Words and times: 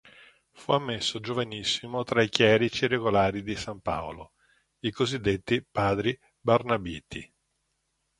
Fu 0.53 0.71
ammesso 0.71 1.19
giovanissimo 1.19 2.03
tra 2.03 2.23
i 2.23 2.29
Chierici 2.29 2.87
Regolari 2.87 3.43
di 3.43 3.55
San 3.55 3.81
Paolo, 3.81 4.31
i 4.79 4.89
cosiddetti 4.89 5.63
"Padri 5.63 6.19
Barnabiti". 6.39 7.31